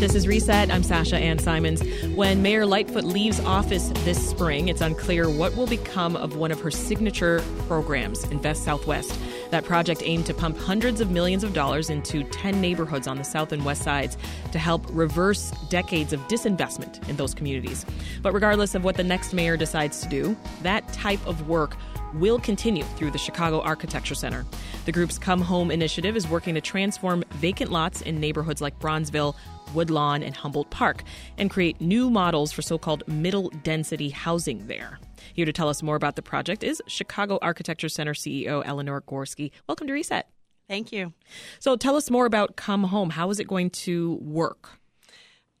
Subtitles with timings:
[0.00, 0.70] This is Reset.
[0.70, 1.82] I'm Sasha Ann Simons.
[2.14, 6.58] When Mayor Lightfoot leaves office this spring, it's unclear what will become of one of
[6.62, 9.20] her signature programs, Invest South/West.
[9.50, 13.24] That project aimed to pump hundreds of millions of dollars into 10 neighborhoods on the
[13.24, 14.16] south and west sides
[14.52, 17.84] to help reverse decades of disinvestment in those communities.
[18.22, 21.76] But regardless of what the next mayor decides to do, that type of work
[22.14, 24.44] will continue through the Chicago Architecture Center.
[24.84, 29.34] The group's Come Home initiative is working to transform vacant lots in neighborhoods like Bronzeville,
[29.74, 31.02] Woodlawn, and Humboldt Park
[31.38, 34.98] and create new models for so called middle density housing there.
[35.34, 39.52] Here to tell us more about the project is Chicago Architecture Center CEO Eleanor Gorski.
[39.68, 40.28] Welcome to Reset.
[40.68, 41.12] Thank you.
[41.58, 43.10] So tell us more about Come Home.
[43.10, 44.79] How is it going to work?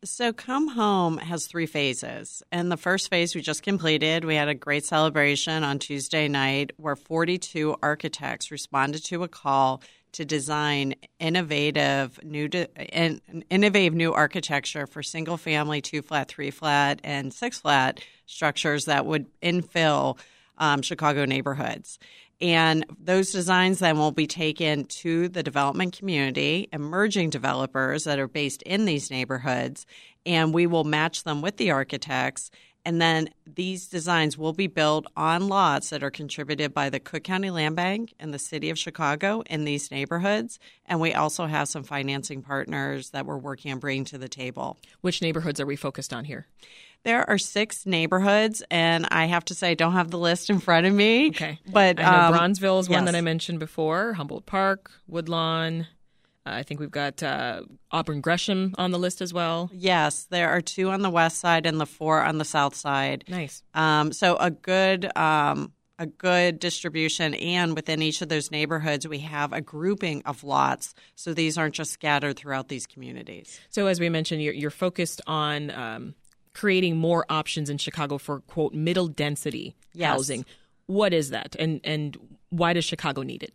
[0.02, 2.42] So, Come Home has three phases.
[2.50, 6.70] And the first phase we just completed, we had a great celebration on Tuesday night
[6.78, 9.82] where 42 architects responded to a call
[10.12, 12.66] to design innovative new de-
[13.50, 19.04] innovative new architecture for single family, two flat, three flat, and six flat structures that
[19.04, 20.18] would infill
[20.56, 21.98] um, Chicago neighborhoods.
[22.40, 28.28] And those designs then will be taken to the development community, emerging developers that are
[28.28, 29.84] based in these neighborhoods,
[30.24, 32.50] and we will match them with the architects.
[32.84, 37.24] And then these designs will be built on lots that are contributed by the Cook
[37.24, 40.58] County Land Bank and the City of Chicago in these neighborhoods.
[40.86, 44.78] And we also have some financing partners that we're working on bringing to the table.
[45.02, 46.46] Which neighborhoods are we focused on here?
[47.02, 50.60] There are six neighborhoods, and I have to say, I don't have the list in
[50.60, 51.28] front of me.
[51.28, 52.96] Okay, but I know um, Bronzeville is yes.
[52.96, 54.12] one that I mentioned before.
[54.12, 55.86] Humboldt Park, Woodlawn.
[56.46, 59.70] Uh, I think we've got uh, Auburn Gresham on the list as well.
[59.72, 63.24] Yes, there are two on the west side and the four on the south side.
[63.28, 63.62] Nice.
[63.74, 69.18] Um, so a good um, a good distribution, and within each of those neighborhoods, we
[69.18, 70.94] have a grouping of lots.
[71.14, 73.60] So these aren't just scattered throughout these communities.
[73.68, 76.14] So as we mentioned, you're, you're focused on um,
[76.54, 80.08] creating more options in Chicago for quote middle density Yes.
[80.10, 80.46] housing.
[80.86, 82.16] What is that, and and
[82.48, 83.52] why does Chicago need it?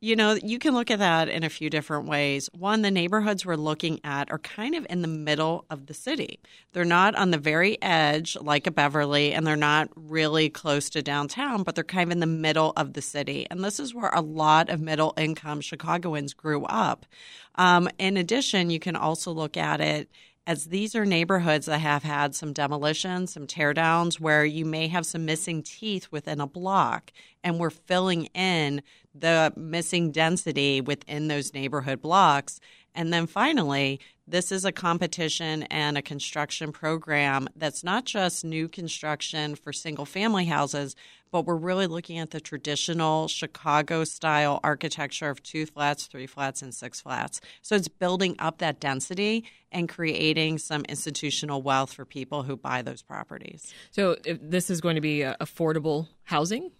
[0.00, 2.50] You know, you can look at that in a few different ways.
[2.52, 6.38] One, the neighborhoods we're looking at are kind of in the middle of the city.
[6.72, 11.02] They're not on the very edge like a Beverly, and they're not really close to
[11.02, 13.46] downtown, but they're kind of in the middle of the city.
[13.50, 17.06] And this is where a lot of middle income Chicagoans grew up.
[17.54, 20.10] Um, in addition, you can also look at it
[20.46, 25.04] as these are neighborhoods that have had some demolitions, some teardowns, where you may have
[25.04, 27.12] some missing teeth within a block,
[27.42, 28.80] and we're filling in
[29.14, 32.60] the missing density within those neighborhood blocks.
[32.96, 38.68] And then finally, this is a competition and a construction program that's not just new
[38.68, 40.96] construction for single family houses,
[41.30, 46.62] but we're really looking at the traditional Chicago style architecture of two flats, three flats,
[46.62, 47.40] and six flats.
[47.62, 52.82] So it's building up that density and creating some institutional wealth for people who buy
[52.82, 53.72] those properties.
[53.90, 56.72] So if this is going to be uh, affordable housing.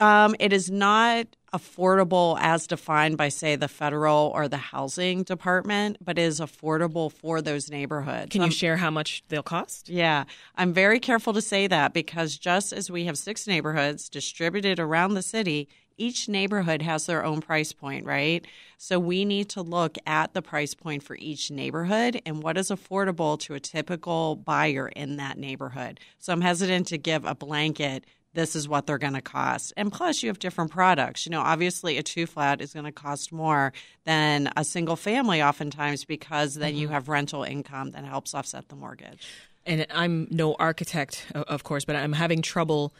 [0.00, 5.98] Um, it is not affordable as defined by, say, the federal or the housing department,
[6.02, 8.30] but is affordable for those neighborhoods.
[8.30, 9.88] Can you Um, share how much they'll cost?
[9.88, 10.24] yeah,
[10.56, 15.14] I'm very careful to say that because just as we have six neighborhoods distributed around
[15.14, 15.68] the city,
[15.98, 18.46] each neighborhood has their own price point, right?
[18.78, 22.70] So we need to look at the price point for each neighborhood and what is
[22.70, 26.00] affordable to a typical buyer in that neighborhood.
[26.18, 28.04] So I'm hesitant to give a blanket.
[28.34, 29.72] This is what they're going to cost.
[29.76, 31.26] And plus, you have different products.
[31.26, 33.72] You know, obviously, a two flat is going to cost more
[34.04, 38.76] than a single family, oftentimes, because then you have rental income that helps offset the
[38.76, 39.28] mortgage.
[39.66, 42.94] And I'm no architect, of course, but I'm having trouble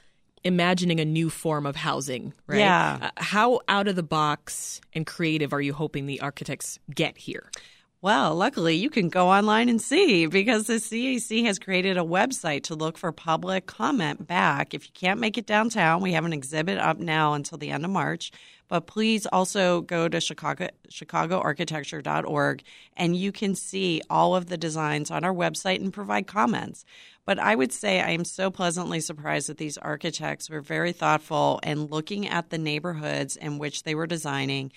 [0.44, 2.58] imagining a new form of housing, right?
[2.58, 2.98] Yeah.
[3.00, 7.50] Uh, how out of the box and creative are you hoping the architects get here?
[8.02, 12.64] Well, luckily, you can go online and see because the CAC has created a website
[12.64, 14.74] to look for public comment back.
[14.74, 17.84] If you can't make it downtown, we have an exhibit up now until the end
[17.84, 18.32] of March.
[18.66, 22.64] But please also go to Chicago, chicagoarchitecture.org
[22.96, 26.84] and you can see all of the designs on our website and provide comments.
[27.24, 31.60] But I would say I am so pleasantly surprised that these architects were very thoughtful
[31.62, 34.72] and looking at the neighborhoods in which they were designing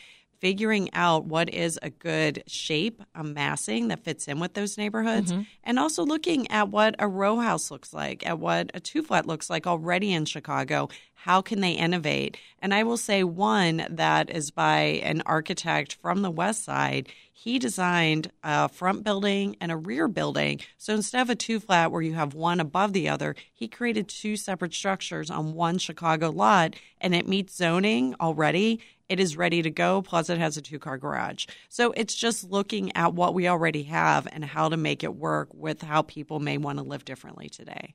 [0.45, 5.31] figuring out what is a good shape, a massing that fits in with those neighborhoods,
[5.31, 5.42] mm-hmm.
[5.63, 9.25] and also looking at what a row house looks like, at what a two flat
[9.25, 12.38] looks like already in Chicago, how can they innovate?
[12.59, 17.09] And I will say one that is by an architect from the West Side.
[17.33, 20.59] He designed a front building and a rear building.
[20.77, 24.07] So instead of a two flat where you have one above the other, he created
[24.07, 28.80] two separate structures on one Chicago lot, and it meets zoning already.
[29.07, 31.46] It is ready to go, plus it has a two car garage.
[31.69, 35.50] So it's just looking at what we already have and how to make it work
[35.54, 37.94] with how people may want to live differently today.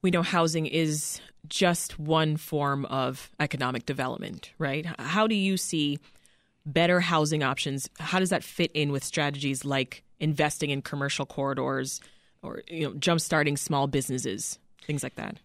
[0.00, 4.86] We know housing is just one form of economic development, right?
[4.98, 5.98] How do you see
[6.66, 7.88] better housing options?
[7.98, 12.00] How does that fit in with strategies like investing in commercial corridors
[12.42, 15.38] or you know jumpstarting small businesses, things like that?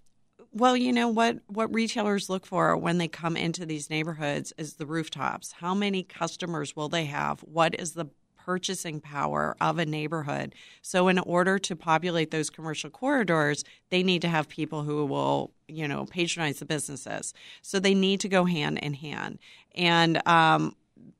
[0.57, 4.74] Well, you know what what retailers look for when they come into these neighborhoods is
[4.74, 5.51] the rooftops.
[5.51, 7.42] How many customers will they have?
[7.42, 8.07] What is the
[8.44, 10.56] purchasing power of a neighborhood?
[10.81, 15.51] So in order to populate those commercial corridors, they need to have people who will,
[15.68, 17.36] you know, patronize the businesses.
[17.62, 19.38] So they need to go hand in hand.
[19.75, 20.75] And um,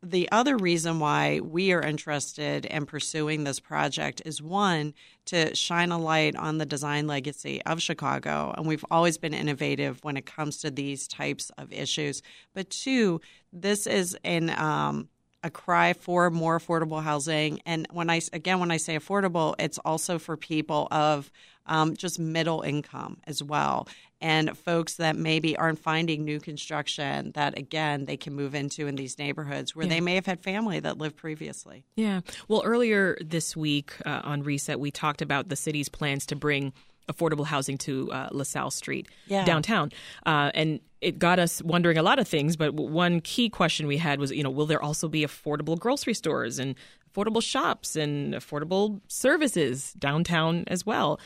[0.10, 4.94] the other reason why we are interested in pursuing this project is one,
[5.26, 8.54] to shine a light on the design legacy of Chicago.
[8.56, 12.22] And we've always been innovative when it comes to these types of issues.
[12.54, 13.20] But two,
[13.52, 15.10] this is an um,
[15.44, 17.62] a cry for more affordable housing.
[17.66, 21.32] And when I again, when I say affordable, it's also for people of
[21.68, 23.88] um, just middle income as well,
[24.22, 28.96] and folks that maybe aren't finding new construction that again they can move into in
[28.96, 29.94] these neighborhoods where yeah.
[29.94, 31.86] they may have had family that lived previously.
[31.96, 32.22] Yeah.
[32.48, 36.74] Well, earlier this week uh, on Reset, we talked about the city's plans to bring
[37.08, 39.46] affordable housing to uh, LaSalle Street yeah.
[39.46, 39.92] downtown.
[40.26, 43.98] Uh, and it got us wondering a lot of things, but one key question we
[43.98, 46.76] had was, you know, will there also be affordable grocery stores and
[47.14, 51.20] affordable shops and affordable services downtown as well?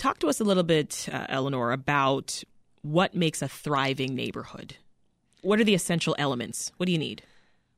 [0.00, 2.42] Talk to us a little bit, uh, Eleanor, about
[2.80, 4.76] what makes a thriving neighborhood.
[5.42, 6.72] What are the essential elements?
[6.78, 7.22] What do you need?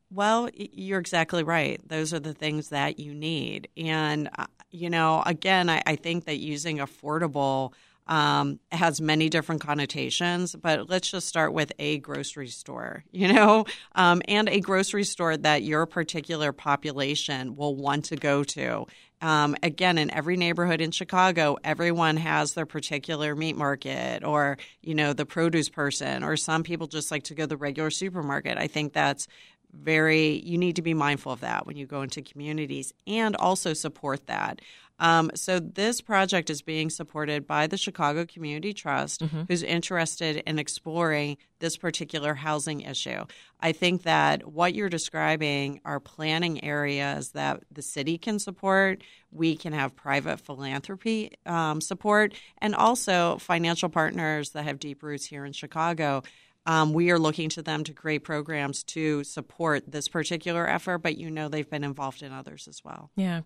[0.08, 1.80] Well, you're exactly right.
[1.84, 3.66] Those are the things that you need.
[3.76, 7.72] And, uh, you know, again, I, I think that using affordable
[8.06, 13.64] um, has many different connotations, but let's just start with a grocery store, you know,
[13.94, 18.86] um, and a grocery store that your particular population will want to go to.
[19.20, 24.96] Um, again, in every neighborhood in Chicago, everyone has their particular meat market or, you
[24.96, 28.58] know, the produce person, or some people just like to go to the regular supermarket.
[28.58, 29.28] I think that's
[29.72, 33.72] very you need to be mindful of that when you go into communities and also
[33.72, 34.60] support that.
[34.98, 39.42] Um, so this project is being supported by the chicago community trust mm-hmm.
[39.48, 43.24] who's interested in exploring this particular housing issue.
[43.60, 49.02] I think that what you're describing are planning areas that the city can support.
[49.32, 55.24] We can have private philanthropy um, support and also financial partners that have deep roots
[55.24, 56.22] here in chicago
[56.66, 61.16] um, we are looking to them to create programs to support this particular effort, but
[61.16, 63.10] you know they've been involved in others as well.
[63.16, 63.42] Yeah.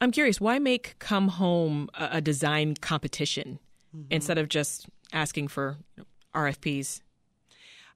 [0.00, 3.60] I'm curious, why make Come Home a, design competition
[3.96, 4.08] mm-hmm.
[4.10, 5.78] instead of just asking for
[6.34, 7.02] RFPs?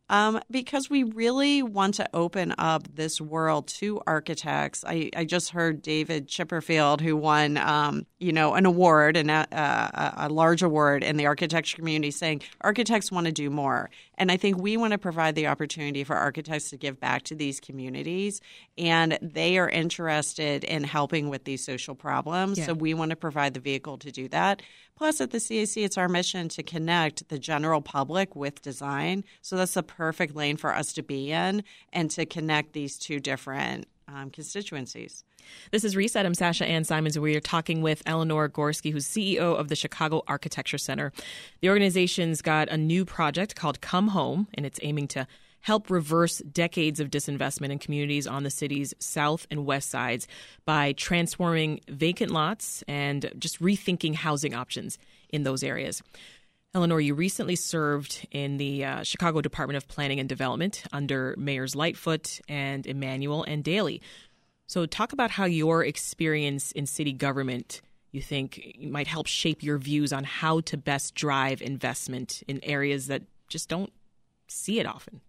[0.08, 4.84] Um, because we really want to open up this world to architects.
[4.86, 10.14] I, I just heard David Chipperfield, who won, um, you know, an award and a,
[10.16, 13.90] a, large award in the architecture community, saying architects want to do more.
[14.18, 17.34] And I think we want to provide the opportunity for architects to give back to
[17.34, 18.40] these communities,
[18.78, 22.58] and they are interested in helping with these social problems.
[22.58, 22.66] Yeah.
[22.66, 24.62] So we want to provide the vehicle to do that.
[24.96, 29.24] Plus, at the CAC, it's our mission to connect the general public with design.
[29.42, 33.20] So that's the perfect lane for us to be in and to connect these two
[33.20, 35.24] different um, constituencies.
[35.70, 36.24] This is Reset.
[36.26, 37.18] I'm Sasha Ann Simons.
[37.18, 41.12] We are talking with Eleanor Gorski, who's CEO of the Chicago Architecture Center.
[41.60, 45.26] The organization's got a new project called Come Home, and it's aiming to
[45.66, 50.28] help reverse decades of disinvestment in communities on the city's south and west sides
[50.64, 54.96] by transforming vacant lots and just rethinking housing options
[55.28, 56.02] in those areas.
[56.76, 61.74] Eleanor, you recently served in the uh, Chicago Department of Planning and Development under Mayors
[61.74, 64.02] Lightfoot and Emanuel and Daley.
[64.66, 67.82] So, talk about how your experience in city government
[68.12, 73.08] you think might help shape your views on how to best drive investment in areas
[73.08, 73.92] that just don't
[74.48, 75.20] see it often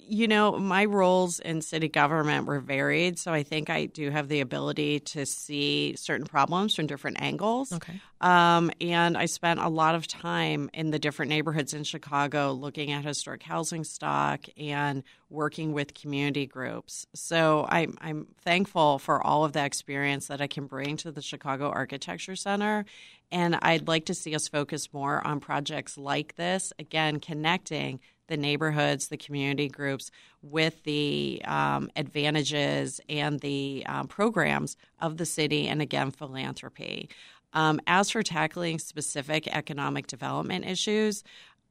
[0.00, 4.28] you know, my roles in city government were varied, so I think I do have
[4.28, 7.72] the ability to see certain problems from different angles.
[7.72, 8.00] Okay.
[8.20, 12.92] Um, and I spent a lot of time in the different neighborhoods in Chicago looking
[12.92, 17.06] at historic housing stock and working with community groups.
[17.14, 21.22] So I'm, I'm thankful for all of that experience that I can bring to the
[21.22, 22.84] Chicago Architecture Center
[23.32, 27.98] And I'd like to see us focus more on projects like this, again, connecting
[28.28, 30.10] the neighborhoods, the community groups
[30.42, 37.08] with the um, advantages and the um, programs of the city, and again, philanthropy.
[37.54, 41.24] Um, as for tackling specific economic development issues,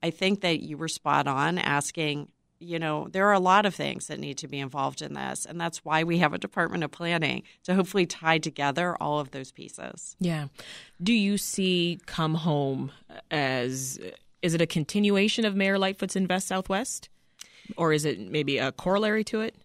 [0.04, 2.30] I think that you were spot on asking
[2.62, 5.46] you know, there are a lot of things that need to be involved in this.
[5.46, 9.32] And that's why we have a Department of Planning to hopefully tie together all of
[9.32, 10.16] those pieces.
[10.20, 10.48] Yeah.
[11.02, 12.92] Do you see Come Home
[13.32, 14.00] as
[14.42, 17.10] is it a continuation of Mayor Lightfoot's Invest South/West?
[17.78, 19.56] Or is it maybe a corollary to it?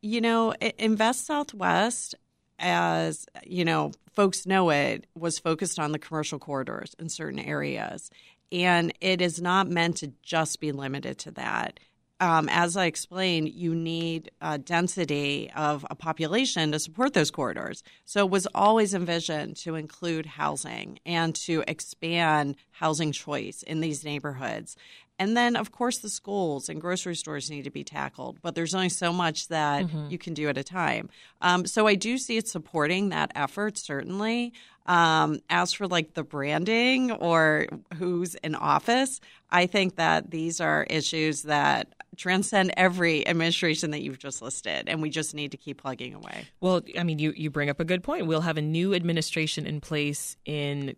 [0.00, 2.14] You know, Invest South/West,
[2.58, 8.10] as you know, folks know it, was focused on the commercial corridors in certain areas.
[8.50, 11.80] And it is not meant to just be limited to that
[12.20, 14.30] um, as I explained, you need
[14.64, 17.82] density of a population to support those corridors.
[18.04, 24.04] So it was always envisioned to include housing and to expand housing choice in these
[24.04, 24.76] neighborhoods.
[25.18, 28.74] And then, of course, the schools and grocery stores need to be tackled, but there's
[28.74, 30.10] only so much that mm-hmm.
[30.10, 31.10] you can do at a time.
[31.40, 34.52] Um, so I do see it supporting that effort, certainly.
[34.86, 37.66] Um, as for like the branding or
[37.98, 39.20] who's in office,
[39.50, 45.02] I think that these are issues that transcend every administration that you've just listed, and
[45.02, 46.46] we just need to keep plugging away.
[46.60, 48.26] Well, I mean, you, you bring up a good point.
[48.26, 50.96] We'll have a new administration in place in,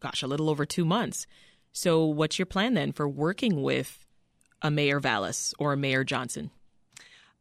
[0.00, 1.26] gosh, a little over two months.
[1.72, 4.06] So, what's your plan then for working with
[4.62, 6.50] a Mayor Vallas or a Mayor Johnson?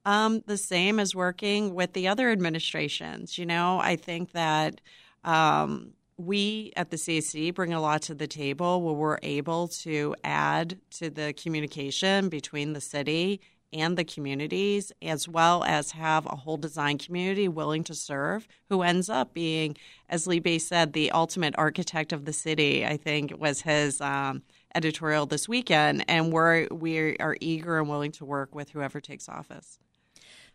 [0.06, 3.38] Um, the same as working with the other administrations.
[3.38, 4.82] You know, I think that
[5.24, 10.16] um, we at the CAC bring a lot to the table where we're able to
[10.24, 16.36] add to the communication between the city and the communities, as well as have a
[16.36, 19.78] whole design community willing to serve, who ends up being,
[20.10, 22.86] as Lee Bey said, the ultimate architect of the city.
[22.86, 24.44] I think was his um,
[24.76, 29.30] editorial this weekend, and we're we are eager and willing to work with whoever takes
[29.30, 29.80] office.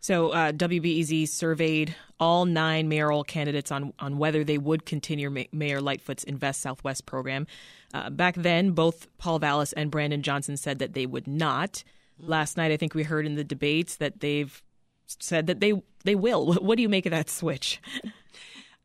[0.00, 5.80] So uh, WBEZ surveyed all nine mayoral candidates on, on whether they would continue Mayor
[5.80, 7.47] Lightfoot's Invest South/West program.
[7.94, 11.85] Uh, back then, both Paul Vallas and Brandon Johnson said that they would not.
[12.18, 14.62] Last night, I think we heard in the debates that they've
[15.06, 16.54] said that they they will.
[16.62, 17.80] What do you make of that switch?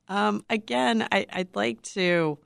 [0.08, 2.40] Um, again, I, I'd like to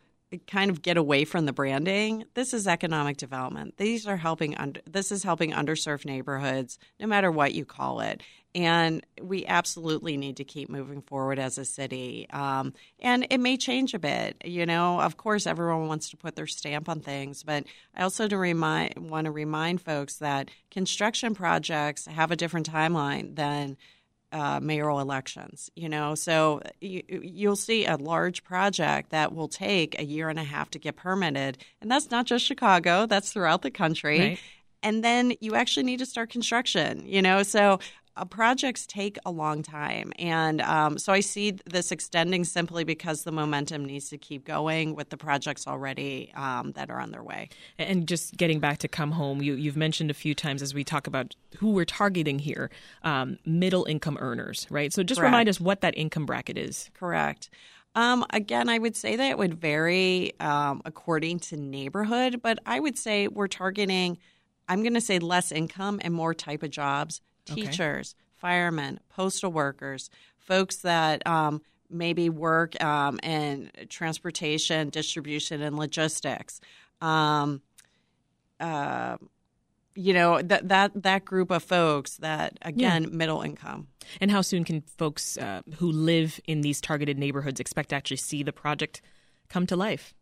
[0.48, 2.26] kind of get away from the branding.
[2.34, 3.78] This is economic development.
[3.78, 4.58] These are helping.
[4.58, 8.22] Under, this is helping underserved neighborhoods, no matter what you call it.
[8.56, 12.28] And we absolutely need to keep moving forward as a city.
[12.30, 14.42] Um, and it may change a bit.
[14.46, 18.28] You know, of course, everyone wants to put their stamp on things, but I also
[18.28, 23.78] to remind want to remind folks that construction projects have a different timeline than
[24.34, 25.70] uh, mayoral elections.
[25.76, 30.40] You know, so you, you'll see a large project that will take a year and
[30.40, 34.20] a half to get permitted, and that's not just Chicago; that's throughout the country.
[34.20, 34.40] Right.
[34.82, 37.04] And then you actually need to start construction.
[37.06, 37.80] You know, so
[38.16, 40.14] uh, projects take a long time.
[40.20, 44.96] And um, so I see this extending simply because the momentum needs to keep going
[44.96, 47.50] with the projects already um, that are on their way.
[47.78, 50.84] And just getting back to Come Home, you, have mentioned a few times as we
[50.84, 52.70] talk about who we're targeting here
[53.04, 54.94] um, middle income earners, right?
[54.94, 55.32] So just Correct.
[55.32, 56.90] remind us what that income bracket is.
[56.94, 57.50] Correct.
[57.96, 62.80] Um, again, I would say that it would vary um, according to neighborhood, but I
[62.80, 64.18] would say we're targeting,
[64.68, 68.34] I'm going to say less income and more type of jobs teachers, okay.
[68.38, 76.60] firemen, postal workers, folks that um, maybe work um, in transportation, distribution, and logistics.
[77.02, 77.62] Um,
[78.60, 79.18] uh,
[79.96, 83.10] you know that that that group of folks that again yeah.
[83.10, 83.88] middle income.
[84.20, 88.18] And how soon can folks uh, who live in these targeted neighborhoods expect to actually
[88.18, 89.02] see the project
[89.50, 90.16] come to life?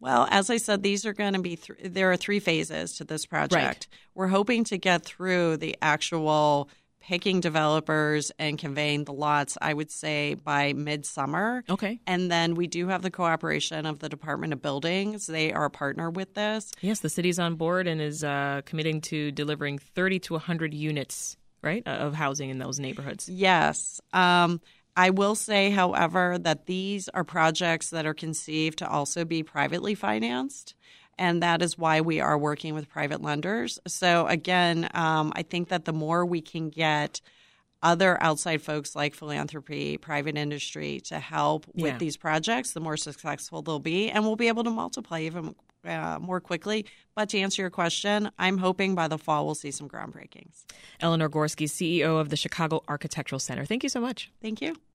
[0.00, 3.04] Well, as I said, these are going to be th- there are three phases to
[3.04, 3.54] this project.
[3.54, 3.86] Right.
[4.14, 9.90] We're hoping to get through the actual picking developers and conveying the lots, I would
[9.90, 11.64] say by midsummer.
[11.68, 12.00] Okay.
[12.06, 15.26] And then we do have the cooperation of the Department of Buildings.
[15.26, 16.70] They are a partner with this.
[16.82, 21.38] Yes, the city's on board and is uh, committing to delivering 30 to 100 units,
[21.62, 23.26] right, of housing in those neighborhoods.
[23.26, 24.02] Yes.
[24.12, 24.60] Um,
[24.98, 29.94] I will say, however, that these are projects that are conceived to also be privately
[29.94, 30.74] financed.
[31.16, 33.78] And that is why we are working with private lenders.
[33.86, 37.20] So, again, um, I think that the more we can get
[37.80, 43.62] other outside folks like philanthropy, private industry to help with these projects, the more successful
[43.62, 44.10] they'll be.
[44.10, 46.86] And we'll be able to multiply even uh, more quickly.
[47.14, 50.64] But to answer your question, I'm hoping by the fall we'll see some groundbreakings.
[50.98, 53.64] Eleanor Gorski, CEO of the Chicago Architectural Center.
[53.64, 54.32] Thank you so much.
[54.42, 54.74] Thank you.